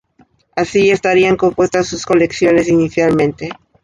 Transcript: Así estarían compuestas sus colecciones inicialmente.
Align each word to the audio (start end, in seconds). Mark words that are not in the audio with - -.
Así 0.55 0.89
estarían 0.89 1.35
compuestas 1.35 1.85
sus 1.85 2.07
colecciones 2.07 2.67
inicialmente. 2.67 3.51